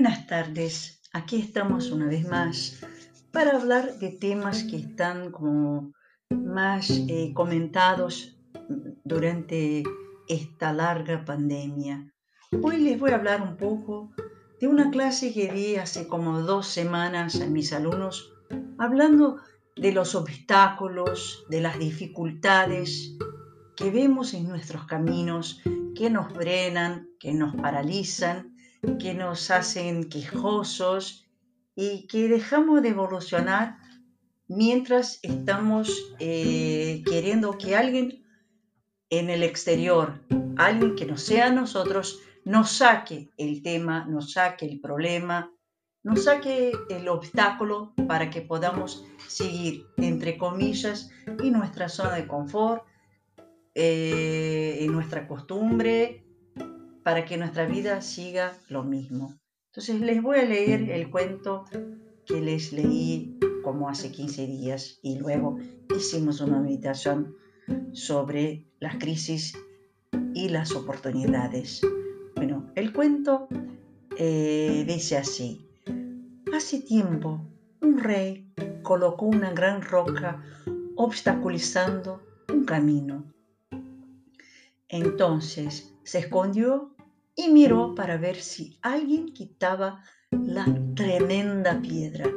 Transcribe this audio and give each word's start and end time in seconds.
Buenas 0.00 0.28
tardes, 0.28 1.00
aquí 1.12 1.40
estamos 1.40 1.90
una 1.90 2.06
vez 2.06 2.24
más 2.28 2.78
para 3.32 3.56
hablar 3.56 3.98
de 3.98 4.10
temas 4.10 4.62
que 4.62 4.76
están 4.76 5.32
como 5.32 5.92
más 6.30 6.88
eh, 7.08 7.32
comentados 7.34 8.38
durante 9.02 9.82
esta 10.28 10.72
larga 10.72 11.24
pandemia. 11.24 12.14
Hoy 12.62 12.76
les 12.76 13.00
voy 13.00 13.10
a 13.10 13.16
hablar 13.16 13.42
un 13.42 13.56
poco 13.56 14.12
de 14.60 14.68
una 14.68 14.92
clase 14.92 15.34
que 15.34 15.50
di 15.52 15.74
hace 15.74 16.06
como 16.06 16.42
dos 16.42 16.68
semanas 16.68 17.40
a 17.40 17.46
mis 17.46 17.72
alumnos, 17.72 18.32
hablando 18.78 19.38
de 19.74 19.90
los 19.90 20.14
obstáculos, 20.14 21.44
de 21.50 21.60
las 21.60 21.76
dificultades 21.76 23.16
que 23.74 23.90
vemos 23.90 24.32
en 24.32 24.46
nuestros 24.46 24.84
caminos, 24.84 25.60
que 25.96 26.08
nos 26.08 26.32
frenan, 26.32 27.08
que 27.18 27.34
nos 27.34 27.56
paralizan 27.56 28.54
que 28.98 29.14
nos 29.14 29.50
hacen 29.50 30.08
quejosos 30.08 31.26
y 31.74 32.06
que 32.06 32.28
dejamos 32.28 32.82
de 32.82 32.88
evolucionar 32.88 33.76
mientras 34.48 35.20
estamos 35.22 36.14
eh, 36.18 37.02
queriendo 37.06 37.56
que 37.58 37.76
alguien 37.76 38.24
en 39.10 39.30
el 39.30 39.42
exterior, 39.42 40.20
alguien 40.56 40.96
que 40.96 41.06
no 41.06 41.16
sea 41.16 41.50
nosotros, 41.50 42.20
nos 42.44 42.70
saque 42.70 43.30
el 43.36 43.62
tema, 43.62 44.06
nos 44.06 44.32
saque 44.32 44.66
el 44.66 44.80
problema, 44.80 45.52
nos 46.02 46.24
saque 46.24 46.72
el 46.88 47.08
obstáculo 47.08 47.94
para 48.06 48.30
que 48.30 48.40
podamos 48.40 49.04
seguir, 49.26 49.86
entre 49.96 50.38
comillas, 50.38 51.10
en 51.26 51.52
nuestra 51.52 51.88
zona 51.88 52.14
de 52.14 52.26
confort, 52.26 52.84
eh, 53.74 54.78
en 54.80 54.92
nuestra 54.92 55.28
costumbre, 55.28 56.24
para 57.08 57.24
que 57.24 57.38
nuestra 57.38 57.64
vida 57.64 58.02
siga 58.02 58.52
lo 58.68 58.84
mismo. 58.84 59.34
Entonces 59.70 59.98
les 60.02 60.22
voy 60.22 60.40
a 60.40 60.44
leer 60.44 60.90
el 60.90 61.10
cuento 61.10 61.64
que 62.26 62.38
les 62.38 62.70
leí 62.70 63.38
como 63.64 63.88
hace 63.88 64.12
15 64.12 64.46
días 64.46 64.98
y 65.00 65.16
luego 65.16 65.56
hicimos 65.96 66.42
una 66.42 66.60
meditación 66.60 67.34
sobre 67.94 68.66
las 68.78 68.96
crisis 68.96 69.56
y 70.34 70.50
las 70.50 70.72
oportunidades. 70.72 71.80
Bueno, 72.36 72.70
el 72.74 72.92
cuento 72.92 73.48
eh, 74.18 74.84
dice 74.86 75.16
así. 75.16 75.66
Hace 76.54 76.82
tiempo 76.82 77.40
un 77.80 78.00
rey 78.00 78.52
colocó 78.82 79.24
una 79.24 79.52
gran 79.52 79.80
roca 79.80 80.44
obstaculizando 80.94 82.20
un 82.52 82.66
camino. 82.66 83.24
Entonces 84.90 85.94
se 86.02 86.18
escondió 86.18 86.94
y 87.38 87.50
miró 87.50 87.94
para 87.94 88.16
ver 88.16 88.34
si 88.34 88.76
alguien 88.82 89.32
quitaba 89.32 90.02
la 90.32 90.66
tremenda 90.96 91.80
piedra. 91.80 92.28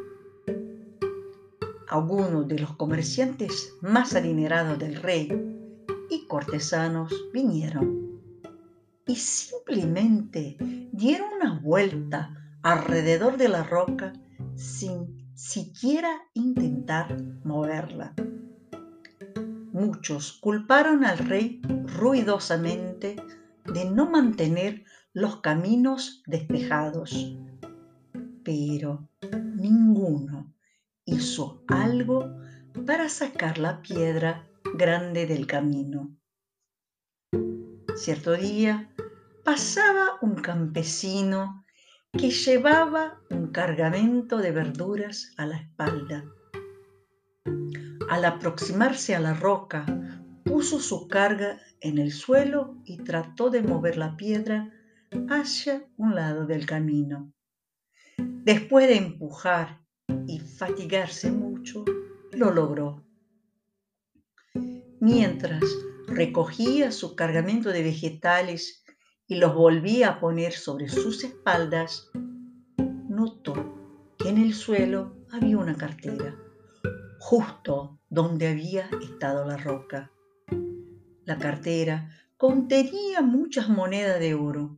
Algunos 1.87 2.47
de 2.47 2.59
los 2.59 2.75
comerciantes 2.75 3.73
más 3.81 4.15
adinerados 4.15 4.77
del 4.77 4.97
rey 4.97 5.27
y 6.07 6.27
cortesanos 6.27 7.11
vinieron 7.33 8.21
y 9.07 9.15
simplemente 9.15 10.55
dieron 10.91 11.33
una 11.33 11.59
vuelta 11.59 12.59
alrededor 12.61 13.37
de 13.37 13.49
la 13.49 13.63
roca 13.63 14.13
sin 14.53 15.31
siquiera 15.33 16.11
intentar 16.35 17.17
moverla. 17.43 18.13
Muchos 19.71 20.33
culparon 20.33 21.03
al 21.05 21.17
rey 21.17 21.59
ruidosamente 21.85 23.15
de 23.73 23.85
no 23.85 24.09
mantener 24.09 24.83
los 25.13 25.41
caminos 25.41 26.23
despejados, 26.25 27.37
pero 28.43 29.09
ninguno 29.55 30.53
hizo 31.05 31.63
algo 31.67 32.37
para 32.85 33.09
sacar 33.09 33.57
la 33.57 33.81
piedra 33.81 34.47
grande 34.75 35.25
del 35.25 35.47
camino. 35.47 36.15
Cierto 37.95 38.33
día 38.33 38.89
pasaba 39.43 40.17
un 40.21 40.35
campesino 40.35 41.65
que 42.13 42.29
llevaba 42.29 43.21
un 43.29 43.51
cargamento 43.51 44.37
de 44.37 44.51
verduras 44.51 45.33
a 45.37 45.45
la 45.45 45.57
espalda. 45.57 46.25
Al 48.09 48.25
aproximarse 48.25 49.15
a 49.15 49.19
la 49.19 49.33
roca, 49.33 49.85
puso 50.61 50.79
su 50.79 51.07
carga 51.07 51.59
en 51.79 51.97
el 51.97 52.11
suelo 52.11 52.75
y 52.85 52.97
trató 52.97 53.49
de 53.49 53.63
mover 53.63 53.97
la 53.97 54.15
piedra 54.15 54.71
hacia 55.27 55.83
un 55.97 56.13
lado 56.13 56.45
del 56.45 56.67
camino. 56.67 57.33
Después 58.19 58.87
de 58.87 58.97
empujar 58.97 59.81
y 60.27 60.39
fatigarse 60.39 61.31
mucho, 61.31 61.83
lo 62.33 62.51
logró. 62.51 63.03
Mientras 64.99 65.63
recogía 66.05 66.91
su 66.91 67.15
cargamento 67.15 67.69
de 67.69 67.81
vegetales 67.81 68.83
y 69.25 69.37
los 69.37 69.55
volvía 69.55 70.09
a 70.09 70.19
poner 70.19 70.53
sobre 70.53 70.89
sus 70.89 71.23
espaldas, 71.23 72.11
notó 73.09 74.13
que 74.19 74.29
en 74.29 74.37
el 74.37 74.53
suelo 74.53 75.25
había 75.31 75.57
una 75.57 75.75
cartera, 75.75 76.37
justo 77.17 77.99
donde 78.09 78.49
había 78.49 78.87
estado 79.01 79.43
la 79.43 79.57
roca. 79.57 80.11
La 81.31 81.37
cartera 81.37 82.09
contenía 82.35 83.21
muchas 83.21 83.69
monedas 83.69 84.19
de 84.19 84.33
oro 84.33 84.77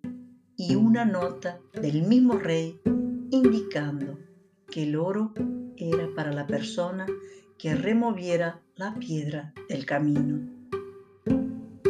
y 0.55 0.75
una 0.75 1.03
nota 1.03 1.57
del 1.73 2.03
mismo 2.03 2.35
rey 2.35 2.79
indicando 3.31 4.19
que 4.71 4.83
el 4.83 4.95
oro 4.95 5.33
era 5.77 6.07
para 6.15 6.31
la 6.31 6.45
persona 6.45 7.07
que 7.57 7.73
removiera 7.73 8.61
la 8.75 8.93
piedra 8.93 9.51
del 9.67 9.87
camino. 9.87 10.47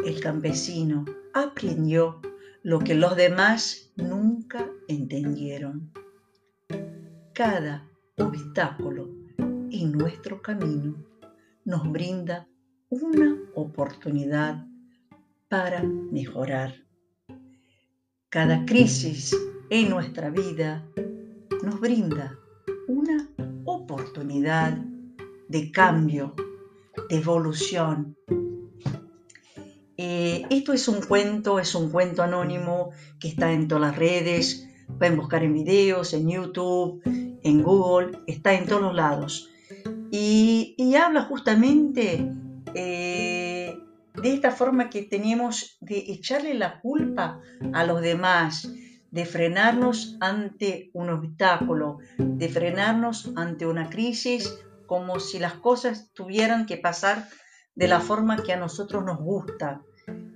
El 0.06 0.22
campesino 0.22 1.04
aprendió 1.34 2.22
lo 2.62 2.80
que 2.80 2.96
los 2.96 3.18
demás 3.18 3.92
nunca 3.98 4.66
entendieron. 4.88 5.92
Cada 7.34 7.86
obstáculo 8.18 9.10
en 9.38 9.92
nuestro 9.92 10.42
camino 10.42 10.96
nos 11.66 11.92
brinda 11.92 12.48
una 13.02 13.36
oportunidad 13.56 14.68
para 15.50 15.82
mejorar. 15.82 16.76
Cada 18.30 18.66
crisis 18.66 19.36
en 19.72 19.90
nuestra 19.90 20.30
vida 20.30 20.86
nos 21.64 21.80
brinda 21.80 22.38
una 22.88 23.28
oportunidad 23.66 24.78
de 25.48 25.72
cambio, 25.72 26.36
de 27.10 27.16
evolución. 27.16 28.16
Eh, 29.98 30.46
esto 30.52 30.74
es 30.74 30.88
un 30.88 31.02
cuento, 31.02 31.60
es 31.60 31.74
un 31.74 31.90
cuento 31.90 32.22
anónimo 32.22 32.92
que 33.20 33.30
está 33.30 33.52
en 33.52 33.68
todas 33.68 33.82
las 33.90 33.98
redes, 33.98 34.70
pueden 35.00 35.18
buscar 35.18 35.44
en 35.44 35.54
videos, 35.54 36.14
en 36.14 36.30
YouTube, 36.30 37.02
en 37.06 37.64
Google, 37.64 38.20
está 38.28 38.54
en 38.54 38.68
todos 38.68 38.94
lados. 38.94 39.50
Y, 40.12 40.76
y 40.78 40.94
habla 40.94 41.24
justamente 41.24 42.32
eh, 42.76 43.78
de 44.22 44.34
esta 44.34 44.52
forma 44.52 44.90
que 44.90 45.04
tenemos 45.04 45.78
de 45.82 45.98
echarle 45.98 46.54
la 46.54 46.80
culpa 46.82 47.40
a 47.74 47.84
los 47.86 48.02
demás, 48.02 48.72
de 49.12 49.26
frenarnos 49.26 50.18
ante 50.22 50.90
un 50.94 51.10
obstáculo, 51.10 52.00
de 52.18 52.50
frenarnos 52.50 53.32
ante 53.36 53.66
una 53.66 53.90
crisis, 53.90 54.58
como 54.88 55.20
si 55.20 55.40
las 55.40 55.54
cosas 55.54 56.12
tuvieran 56.14 56.66
que 56.66 56.78
pasar 56.78 57.28
de 57.76 57.88
la 57.88 58.00
forma 58.00 58.44
que 58.44 58.54
a 58.54 58.58
nosotros 58.58 59.04
nos 59.04 59.18
gusta. 59.20 59.82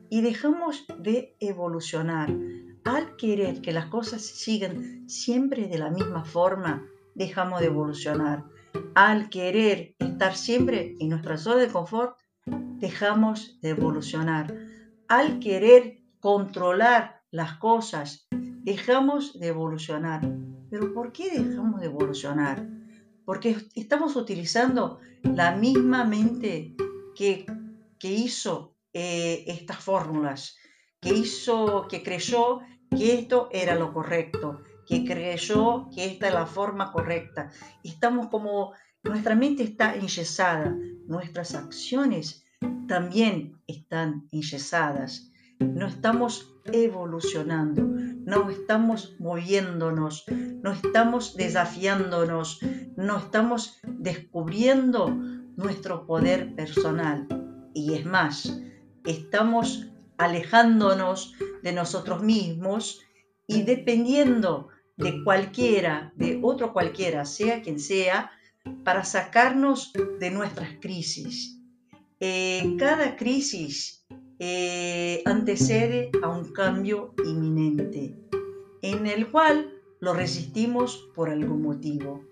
Y 0.10 0.22
dejamos 0.22 0.86
de 1.00 1.36
evolucionar. 1.40 2.34
Al 2.84 3.16
querer 3.18 3.62
que 3.62 3.74
las 3.74 3.88
cosas 3.88 4.22
sigan 4.22 5.10
siempre 5.10 5.68
de 5.68 5.78
la 5.78 5.90
misma 5.90 6.24
forma, 6.24 6.86
dejamos 7.16 7.60
de 7.60 7.68
evolucionar. 7.68 8.46
Al 8.96 9.30
querer 9.30 9.96
estar 10.00 10.36
siempre 10.36 10.96
en 11.00 11.10
nuestra 11.10 11.38
zona 11.38 11.62
de 11.62 11.68
confort, 11.68 12.18
dejamos 12.80 13.60
de 13.62 13.70
evolucionar. 13.70 14.56
Al 15.08 15.40
querer 15.40 16.04
controlar 16.20 17.22
las 17.32 17.58
cosas, 17.58 18.28
dejamos 18.32 19.40
de 19.40 19.48
evolucionar. 19.48 20.28
¿Pero 20.70 20.94
por 20.94 21.12
qué 21.12 21.40
dejamos 21.40 21.80
de 21.80 21.88
evolucionar? 21.88 22.68
Porque 23.26 23.58
estamos 23.76 24.16
utilizando 24.16 25.00
la 25.24 25.56
misma 25.56 26.04
mente 26.06 26.76
que, 27.16 27.46
que 28.00 28.12
hizo 28.12 28.76
eh, 28.94 29.44
estas 29.48 29.78
fórmulas, 29.78 30.58
que 31.00 31.14
hizo, 31.14 31.88
que 31.90 32.04
creyó 32.04 32.60
que 32.90 33.20
esto 33.20 33.50
era 33.52 33.76
lo 33.76 33.94
correcto, 33.94 34.62
que 34.86 35.04
creyó 35.04 35.90
que 35.94 36.06
esta 36.06 36.28
es 36.28 36.34
la 36.34 36.46
forma 36.46 36.92
correcta. 36.92 37.52
Estamos 37.84 38.28
como 38.28 38.74
nuestra 39.04 39.36
mente 39.36 39.64
está 39.64 39.96
enyesada, 39.96 40.76
nuestras 41.06 41.56
acciones 41.56 42.47
también 42.88 43.62
están 43.68 44.28
enyesadas. 44.32 45.32
No 45.60 45.88
estamos 45.88 46.54
evolucionando, 46.66 47.84
no 47.84 48.50
estamos 48.50 49.16
moviéndonos, 49.20 50.26
no 50.28 50.72
estamos 50.72 51.36
desafiándonos, 51.36 52.60
no 52.96 53.18
estamos 53.18 53.80
descubriendo 53.84 55.10
nuestro 55.56 56.06
poder 56.06 56.54
personal. 56.56 57.28
Y 57.74 57.94
es 57.94 58.06
más, 58.06 58.60
estamos 59.06 59.88
alejándonos 60.18 61.34
de 61.64 61.74
nosotros 61.74 62.24
mismos 62.24 63.02
y 63.48 63.64
dependiendo 63.64 64.70
de 64.98 65.24
cualquiera, 65.24 66.12
de 66.16 66.40
otro 66.42 66.74
cualquiera, 66.74 67.26
sea 67.26 67.62
quien 67.62 67.80
sea, 67.80 68.32
para 68.84 69.04
sacarnos 69.04 69.94
de 70.20 70.32
nuestras 70.32 70.70
crisis. 70.82 71.57
Eh, 72.20 72.76
cada 72.80 73.16
crisis 73.16 74.04
eh, 74.40 75.22
antecede 75.26 76.10
a 76.24 76.30
un 76.30 76.52
cambio 76.52 77.14
inminente, 77.24 78.16
en 78.82 79.06
el 79.06 79.30
cual 79.30 79.72
lo 80.00 80.16
resistimos 80.16 81.10
por 81.14 81.30
algún 81.30 81.62
motivo. 81.62 82.24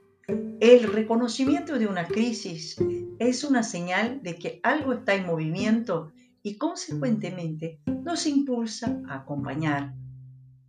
El 0.59 0.91
reconocimiento 0.91 1.77
de 1.77 1.85
una 1.85 2.07
crisis 2.07 2.77
es 3.19 3.43
una 3.43 3.61
señal 3.61 4.23
de 4.23 4.35
que 4.35 4.59
algo 4.63 4.93
está 4.93 5.13
en 5.13 5.27
movimiento 5.27 6.11
y 6.41 6.57
consecuentemente 6.57 7.79
nos 8.03 8.25
impulsa 8.25 8.99
a 9.07 9.17
acompañar, 9.17 9.93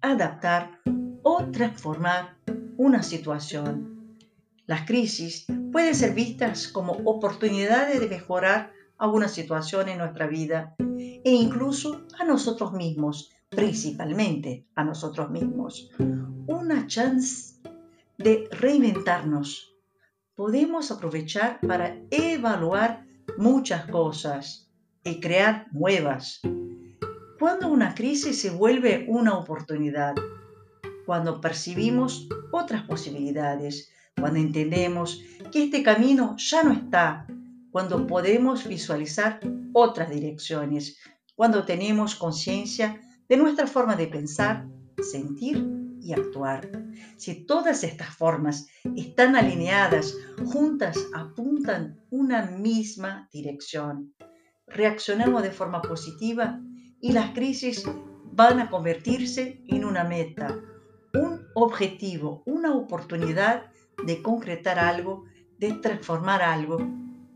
adaptar 0.02 0.80
o 1.22 1.42
transformar 1.52 2.36
una 2.76 3.02
situación. 3.02 4.18
Las 4.66 4.86
crisis 4.86 5.46
pueden 5.72 5.94
ser 5.94 6.12
vistas 6.12 6.68
como 6.68 6.92
oportunidades 7.04 7.98
de 8.00 8.08
mejorar 8.08 8.72
alguna 8.98 9.28
situación 9.28 9.88
en 9.88 9.98
nuestra 9.98 10.26
vida 10.26 10.74
e 10.78 11.30
incluso 11.32 12.06
a 12.18 12.24
nosotros 12.24 12.72
mismos, 12.72 13.32
principalmente 13.48 14.66
a 14.74 14.84
nosotros 14.84 15.30
mismos. 15.30 15.90
Una 16.46 16.86
chance 16.86 17.56
de 18.18 18.48
reinventarnos. 18.50 19.74
Podemos 20.34 20.90
aprovechar 20.90 21.60
para 21.60 21.98
evaluar 22.10 23.04
muchas 23.38 23.86
cosas 23.86 24.70
y 25.04 25.20
crear 25.20 25.66
nuevas. 25.72 26.40
Cuando 27.38 27.68
una 27.68 27.94
crisis 27.94 28.40
se 28.40 28.50
vuelve 28.50 29.06
una 29.08 29.36
oportunidad, 29.36 30.14
cuando 31.04 31.40
percibimos 31.40 32.28
otras 32.50 32.82
posibilidades, 32.82 33.90
cuando 34.18 34.38
entendemos 34.38 35.22
que 35.52 35.64
este 35.64 35.82
camino 35.82 36.34
ya 36.38 36.62
no 36.62 36.72
está, 36.72 37.26
cuando 37.76 38.06
podemos 38.06 38.66
visualizar 38.66 39.38
otras 39.74 40.08
direcciones, 40.08 40.96
cuando 41.34 41.66
tenemos 41.66 42.14
conciencia 42.14 43.02
de 43.28 43.36
nuestra 43.36 43.66
forma 43.66 43.96
de 43.96 44.06
pensar, 44.06 44.66
sentir 45.02 45.62
y 46.00 46.14
actuar. 46.14 46.70
Si 47.18 47.44
todas 47.44 47.84
estas 47.84 48.16
formas 48.16 48.66
están 48.96 49.36
alineadas, 49.36 50.16
juntas 50.46 50.96
apuntan 51.14 52.00
una 52.08 52.46
misma 52.46 53.28
dirección. 53.30 54.14
Reaccionamos 54.66 55.42
de 55.42 55.50
forma 55.50 55.82
positiva 55.82 56.58
y 57.02 57.12
las 57.12 57.34
crisis 57.34 57.84
van 58.32 58.58
a 58.58 58.70
convertirse 58.70 59.62
en 59.66 59.84
una 59.84 60.02
meta, 60.02 60.58
un 61.12 61.42
objetivo, 61.54 62.42
una 62.46 62.74
oportunidad 62.74 63.66
de 64.02 64.22
concretar 64.22 64.78
algo, 64.78 65.24
de 65.58 65.72
transformar 65.72 66.40
algo, 66.40 66.78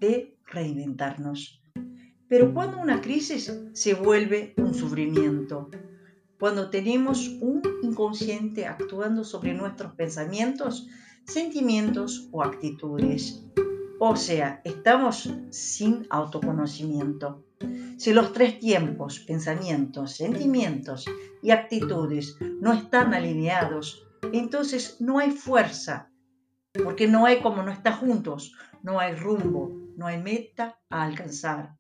de 0.01 0.37
reinventarnos. 0.47 1.63
Pero 2.29 2.53
cuando 2.53 2.79
una 2.79 3.01
crisis 3.01 3.53
se 3.73 3.95
vuelve 3.95 4.55
un 4.57 4.75
sufrimiento, 4.75 5.71
cuando 6.39 6.71
tenemos 6.71 7.29
un 7.41 7.61
inconsciente 7.83 8.67
actuando 8.67 9.25
sobre 9.25 9.53
nuestros 9.53 9.95
pensamientos, 9.95 10.89
sentimientos 11.25 12.29
o 12.33 12.43
actitudes. 12.43 13.45
O 13.99 14.17
sea, 14.17 14.63
estamos 14.65 15.31
sin 15.51 16.07
autoconocimiento. 16.09 17.45
Si 17.99 18.15
los 18.15 18.33
tres 18.33 18.59
tiempos, 18.59 19.21
pensamientos, 19.21 20.13
sentimientos 20.13 21.05
y 21.43 21.51
actitudes 21.51 22.37
no 22.61 22.73
están 22.73 23.13
alineados, 23.13 24.07
entonces 24.33 24.97
no 25.01 25.19
hay 25.19 25.33
fuerza, 25.33 26.11
porque 26.83 27.07
no 27.07 27.27
hay 27.27 27.41
como 27.41 27.63
no 27.63 27.71
está 27.71 27.93
juntos, 27.93 28.55
no 28.83 28.99
hay 28.99 29.15
rumbo, 29.15 29.71
no 30.01 30.07
hay 30.07 30.17
meta 30.17 30.81
a 30.89 31.03
alcanzar. 31.03 31.77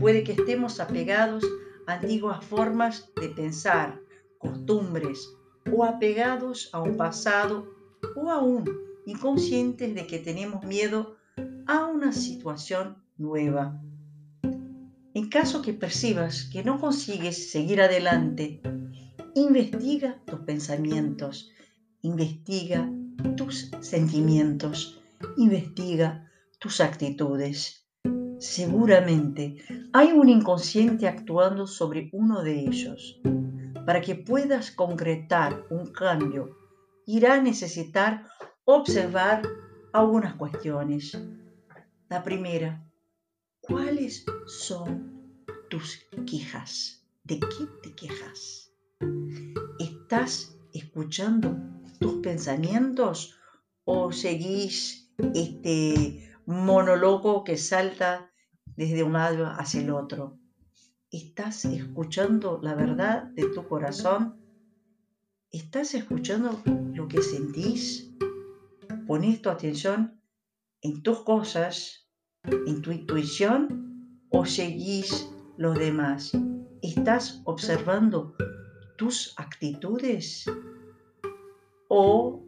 Puede 0.00 0.24
que 0.24 0.32
estemos 0.32 0.80
apegados 0.80 1.44
a 1.86 1.92
antiguas 1.92 2.42
formas 2.42 3.10
de 3.20 3.28
pensar, 3.28 4.00
costumbres, 4.38 5.28
o 5.70 5.84
apegados 5.84 6.70
a 6.72 6.80
un 6.80 6.96
pasado, 6.96 7.68
o 8.16 8.30
aún 8.30 8.64
inconscientes 9.04 9.94
de 9.94 10.06
que 10.06 10.20
tenemos 10.20 10.64
miedo 10.64 11.18
a 11.66 11.84
una 11.84 12.12
situación 12.14 12.96
nueva. 13.18 13.78
En 15.12 15.28
caso 15.28 15.60
que 15.60 15.74
percibas 15.74 16.44
que 16.44 16.64
no 16.64 16.80
consigues 16.80 17.50
seguir 17.50 17.82
adelante, 17.82 18.62
investiga 19.34 20.18
tus 20.24 20.40
pensamientos, 20.40 21.52
investiga 22.00 22.90
tus 23.36 23.70
sentimientos, 23.82 24.98
investiga 25.36 26.24
tus 26.58 26.80
actitudes. 26.80 27.86
Seguramente 28.38 29.56
hay 29.92 30.12
un 30.12 30.28
inconsciente 30.28 31.06
actuando 31.06 31.66
sobre 31.66 32.08
uno 32.12 32.42
de 32.42 32.60
ellos. 32.60 33.20
Para 33.86 34.00
que 34.00 34.14
puedas 34.14 34.70
concretar 34.70 35.66
un 35.70 35.92
cambio, 35.92 36.56
irá 37.06 37.34
a 37.34 37.42
necesitar 37.42 38.26
observar 38.64 39.42
algunas 39.92 40.34
cuestiones. 40.34 41.18
La 42.08 42.22
primera, 42.22 42.84
¿cuáles 43.60 44.24
son 44.46 45.44
tus 45.68 46.06
quejas? 46.26 47.06
¿De 47.24 47.38
qué 47.38 47.66
te 47.82 47.94
quejas? 47.94 48.72
¿Estás 49.78 50.58
escuchando 50.72 51.56
tus 51.98 52.14
pensamientos 52.22 53.36
o 53.84 54.12
seguís 54.12 55.12
este 55.34 56.33
monólogo 56.46 57.44
que 57.44 57.56
salta 57.56 58.30
desde 58.76 59.02
un 59.02 59.14
lado 59.14 59.46
hacia 59.46 59.80
el 59.80 59.90
otro. 59.90 60.38
¿Estás 61.10 61.64
escuchando 61.64 62.58
la 62.62 62.74
verdad 62.74 63.24
de 63.34 63.46
tu 63.48 63.66
corazón? 63.68 64.36
¿Estás 65.50 65.94
escuchando 65.94 66.60
lo 66.92 67.06
que 67.06 67.22
sentís? 67.22 68.10
¿Pones 69.06 69.40
tu 69.40 69.48
atención 69.48 70.20
en 70.82 71.02
tus 71.02 71.22
cosas, 71.22 72.08
en 72.42 72.82
tu 72.82 72.90
intuición 72.90 74.18
o 74.30 74.44
seguís 74.44 75.30
los 75.56 75.78
demás? 75.78 76.32
¿Estás 76.82 77.40
observando 77.44 78.34
tus 78.98 79.34
actitudes? 79.38 80.46
¿O 81.88 82.44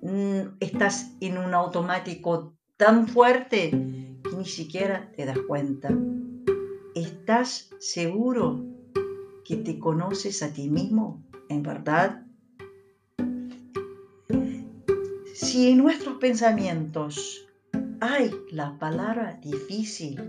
mm, 0.00 0.56
estás 0.60 1.14
en 1.20 1.36
un 1.36 1.52
automático 1.52 2.56
tan 2.76 3.06
fuerte 3.06 3.70
que 3.70 4.36
ni 4.36 4.46
siquiera 4.46 5.10
te 5.16 5.26
das 5.26 5.38
cuenta. 5.46 5.96
¿Estás 6.94 7.70
seguro 7.78 8.64
que 9.44 9.56
te 9.56 9.78
conoces 9.78 10.42
a 10.42 10.52
ti 10.52 10.68
mismo 10.68 11.22
en 11.48 11.62
verdad? 11.62 12.22
Si 15.34 15.70
en 15.70 15.78
nuestros 15.78 16.16
pensamientos 16.18 17.46
hay 18.00 18.30
la 18.50 18.76
palabra 18.78 19.38
difícil, 19.40 20.20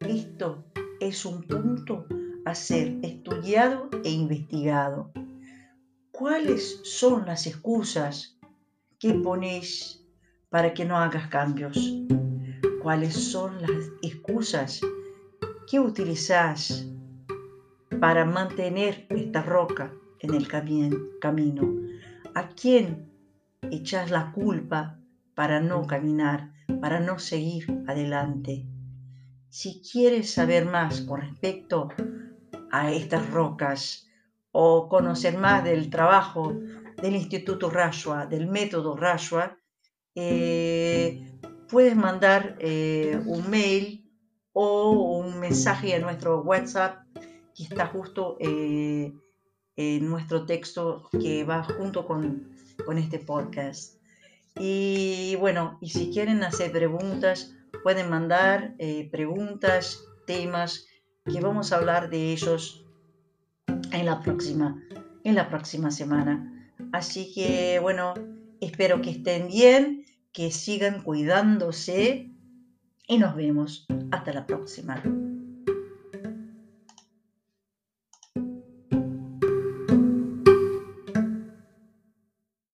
esto 0.00 0.64
es 1.00 1.24
un 1.24 1.42
punto 1.42 2.06
a 2.44 2.54
ser 2.54 2.98
estudiado 3.02 3.88
e 4.04 4.10
investigado. 4.10 5.10
¿Cuáles 6.10 6.80
son 6.82 7.26
las 7.26 7.46
excusas 7.46 8.38
que 8.98 9.14
ponéis 9.14 10.01
para 10.52 10.74
que 10.74 10.84
no 10.84 10.98
hagas 10.98 11.28
cambios? 11.28 11.78
¿Cuáles 12.82 13.14
son 13.14 13.62
las 13.62 13.90
excusas 14.02 14.82
que 15.66 15.80
utilizas 15.80 16.86
para 17.98 18.26
mantener 18.26 19.06
esta 19.08 19.42
roca 19.42 19.90
en 20.20 20.34
el 20.34 20.46
camino? 20.46 21.74
¿A 22.34 22.48
quién 22.50 23.10
echas 23.70 24.10
la 24.10 24.30
culpa 24.32 24.98
para 25.34 25.58
no 25.58 25.86
caminar, 25.86 26.52
para 26.82 27.00
no 27.00 27.18
seguir 27.18 27.84
adelante? 27.88 28.66
Si 29.48 29.80
quieres 29.80 30.34
saber 30.34 30.66
más 30.66 31.00
con 31.00 31.22
respecto 31.22 31.88
a 32.70 32.92
estas 32.92 33.30
rocas 33.30 34.06
o 34.50 34.90
conocer 34.90 35.38
más 35.38 35.64
del 35.64 35.88
trabajo 35.88 36.52
del 37.00 37.16
Instituto 37.16 37.70
Rashwa, 37.70 38.26
del 38.26 38.48
método 38.48 38.96
Rashwa, 38.96 39.56
eh, 40.14 41.38
puedes 41.68 41.96
mandar 41.96 42.56
eh, 42.60 43.20
un 43.26 43.48
mail 43.48 44.10
o 44.52 44.90
un 45.18 45.40
mensaje 45.40 45.94
a 45.94 45.98
nuestro 45.98 46.42
WhatsApp 46.42 47.06
que 47.54 47.64
está 47.64 47.86
justo 47.86 48.36
eh, 48.40 49.12
en 49.76 50.08
nuestro 50.08 50.44
texto 50.44 51.08
que 51.12 51.44
va 51.44 51.64
junto 51.64 52.06
con, 52.06 52.50
con 52.84 52.98
este 52.98 53.18
podcast. 53.18 53.96
Y 54.58 55.36
bueno, 55.40 55.78
y 55.80 55.88
si 55.90 56.10
quieren 56.10 56.42
hacer 56.42 56.72
preguntas, 56.72 57.54
pueden 57.82 58.10
mandar 58.10 58.74
preguntas, 59.10 60.04
temas, 60.26 60.86
que 61.24 61.40
vamos 61.40 61.72
a 61.72 61.76
hablar 61.76 62.10
de 62.10 62.32
ellos 62.32 62.84
en 63.92 64.06
la 64.06 64.20
próxima, 64.20 64.82
en 65.24 65.34
la 65.34 65.48
próxima 65.48 65.90
semana. 65.90 66.70
Así 66.92 67.32
que 67.32 67.78
bueno, 67.80 68.14
espero 68.66 69.02
que 69.02 69.10
estén 69.10 69.48
bien, 69.48 70.04
que 70.32 70.50
sigan 70.50 71.02
cuidándose 71.02 72.30
y 73.06 73.18
nos 73.18 73.34
vemos 73.36 73.86
hasta 74.10 74.32
la 74.32 74.46
próxima. 74.46 75.02